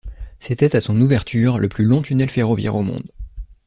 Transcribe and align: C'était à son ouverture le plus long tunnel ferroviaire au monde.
C'était 0.39 0.75
à 0.75 0.81
son 0.81 0.99
ouverture 0.99 1.59
le 1.59 1.69
plus 1.69 1.85
long 1.85 2.01
tunnel 2.01 2.27
ferroviaire 2.31 2.73
au 2.75 2.81
monde. 2.81 3.11